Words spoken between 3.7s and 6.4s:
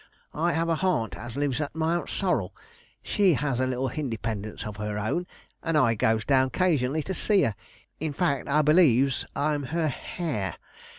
hindependence of her own, and I goes